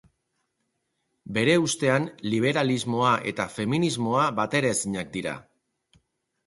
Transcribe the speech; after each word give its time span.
Bere 1.37 1.57
ustean 1.65 2.07
liberalismoa 2.31 3.13
eta 3.33 3.49
feminismoa 3.59 4.27
bateraezinak 4.43 5.15
dira. 5.21 5.37